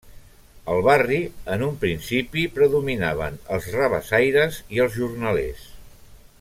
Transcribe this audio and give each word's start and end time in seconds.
El 0.75 0.79
barri, 0.87 1.19
en 1.55 1.65
un 1.65 1.75
principi, 1.83 2.47
predominaven 2.57 3.39
els 3.57 3.69
rabassaires 3.77 4.61
i 4.79 4.85
els 4.87 5.01
jornalers. 5.03 5.65